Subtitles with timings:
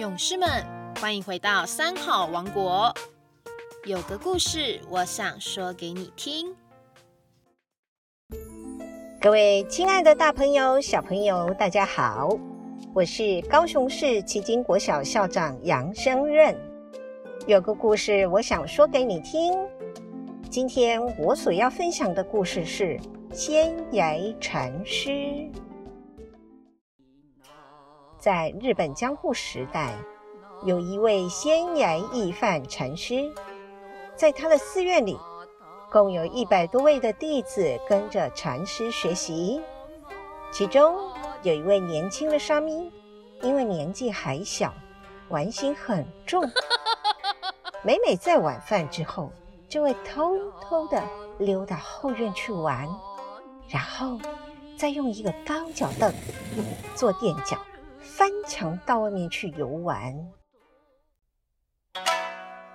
[0.00, 0.48] 勇士们，
[0.98, 2.90] 欢迎回到三好王国。
[3.84, 6.56] 有个故事，我想说给你听。
[9.20, 12.30] 各位亲爱的大朋友、小朋友，大家好，
[12.94, 16.56] 我是高雄市旗津国小校长杨生任。
[17.46, 19.52] 有个故事，我想说给你听。
[20.48, 22.98] 今天我所要分享的故事是
[23.34, 25.46] 仙崖禅师。
[28.20, 29.94] 在日本江户时代，
[30.62, 33.32] 有一位仙岩义范禅师，
[34.14, 35.18] 在他的寺院里，
[35.90, 39.62] 共有一百多位的弟子跟着禅师学习。
[40.52, 40.94] 其中
[41.42, 42.92] 有一位年轻的沙弥，
[43.40, 44.74] 因为年纪还小，
[45.30, 46.42] 玩心很重，
[47.82, 49.32] 每每在晚饭之后，
[49.66, 51.02] 就会偷偷的
[51.38, 52.86] 溜到后院去玩，
[53.66, 54.18] 然后
[54.76, 56.12] 再用一个高脚凳
[56.94, 57.56] 做垫脚。
[58.00, 60.14] 翻墙到外面去游玩。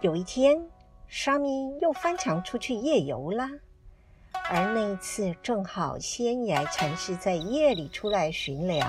[0.00, 0.56] 有一天，
[1.08, 3.48] 沙弥又翻墙出去夜游了，
[4.50, 8.86] 而那一次正好仙崖禅师在夜里出来巡聊。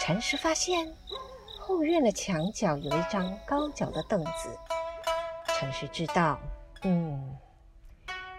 [0.00, 0.90] 禅师发现
[1.58, 4.58] 后院的墙角有一张高脚的凳子，
[5.46, 6.40] 禅师知道，
[6.82, 7.36] 嗯，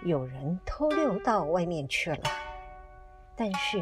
[0.03, 2.23] 有人偷溜到外面去了，
[3.35, 3.81] 但是。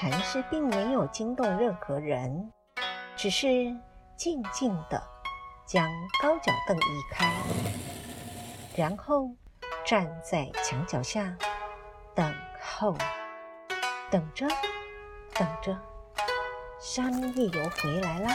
[0.00, 2.50] 禅师并没有惊动任何人，
[3.16, 3.46] 只是
[4.16, 4.98] 静静地
[5.66, 5.86] 将
[6.22, 6.80] 高脚凳移
[7.12, 7.30] 开，
[8.74, 9.28] 然后
[9.84, 11.36] 站在墙角下
[12.14, 12.96] 等候，
[14.10, 14.48] 等着，
[15.34, 15.78] 等着。
[16.80, 18.30] 沙弥夜游回来了，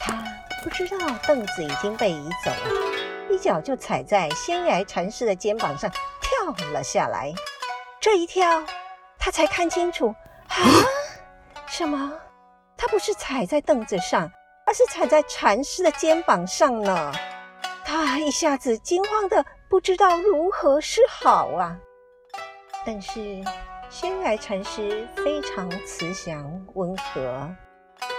[0.00, 0.24] 他
[0.64, 5.88] 不知道凳子已经被移走了，一脚就踩在仙崖禅师的肩膀上
[6.20, 7.32] 跳了下来。
[8.00, 8.64] 这一跳，
[9.20, 10.12] 他才看清楚。
[10.58, 10.84] 啊！
[11.66, 12.12] 什么？
[12.76, 14.30] 他不是踩在凳子上，
[14.64, 17.12] 而是踩在禅师的肩膀上呢。
[17.84, 21.76] 他一下子惊慌的不知道如何是好啊。
[22.86, 23.42] 但是
[23.90, 27.50] 仙来禅师非常慈祥温和，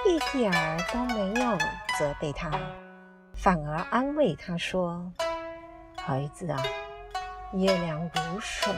[0.05, 1.57] 一点儿都没有
[1.97, 2.51] 责备他，
[3.33, 5.09] 反而安慰他说
[5.95, 6.61] ：“孩子啊，
[7.53, 8.73] 夜凉如水，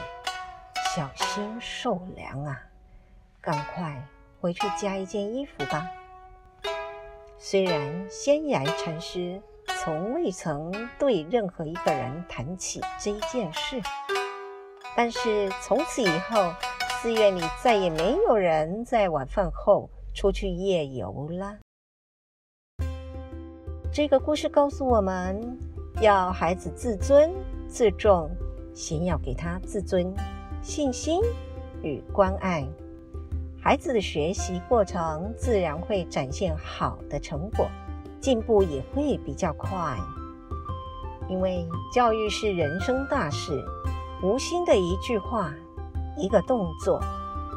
[0.96, 2.62] 小心受凉啊。”
[3.42, 4.08] 赶快
[4.40, 5.90] 回去加一件衣服吧。
[7.40, 9.42] 虽然仙崖禅师
[9.80, 13.82] 从未曾对任何一个人谈起这一件事，
[14.96, 16.54] 但是从此以后，
[17.02, 21.58] 寺院里再也没有人在晚饭后出去夜游了。
[23.92, 25.42] 这个故事告诉我们
[26.00, 27.34] 要孩子自尊
[27.68, 28.30] 自重，
[28.72, 30.14] 先要给他自尊、
[30.62, 31.20] 信心
[31.82, 32.64] 与关爱。
[33.72, 37.70] 孩子的学习过程自然会展现好的成果，
[38.20, 39.96] 进步也会比较快。
[41.30, 43.64] 因为教育是人生大事，
[44.22, 45.54] 无心的一句话、
[46.18, 47.00] 一个动作，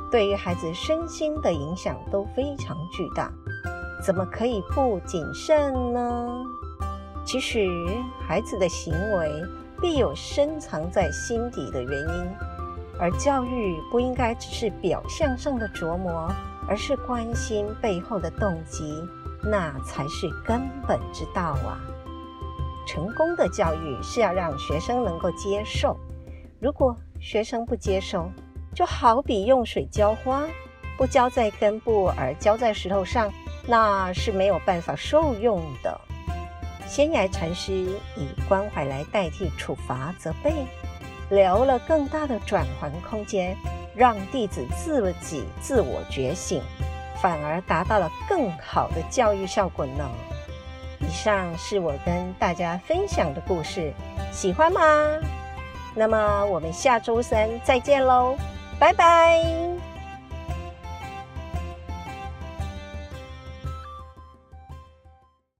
[0.08, 3.32] 对于孩子身心的影响都非常巨大，
[4.00, 6.44] 怎么可以不谨慎呢？
[7.26, 7.66] 其实，
[8.20, 9.42] 孩子的行为
[9.80, 12.53] 必有深藏在心底的原因。
[12.98, 16.32] 而教育不应该只是表象上的琢磨，
[16.68, 18.84] 而是关心背后的动机，
[19.42, 21.80] 那才是根本之道啊！
[22.86, 25.96] 成功的教育是要让学生能够接受，
[26.60, 28.30] 如果学生不接受，
[28.74, 30.44] 就好比用水浇花，
[30.96, 33.32] 不浇在根部而浇在石头上，
[33.66, 36.00] 那是没有办法受用的。
[36.86, 40.52] 仙崖禅师以关怀来代替处罚责备。
[41.34, 43.56] 留了更大的转环空间，
[43.94, 46.62] 让弟子自己自我觉醒，
[47.20, 50.08] 反而达到了更好的教育效果呢。
[51.00, 53.92] 以上是我跟大家分享的故事，
[54.32, 54.80] 喜欢吗？
[55.94, 58.36] 那么我们下周三再见喽，
[58.78, 59.73] 拜拜。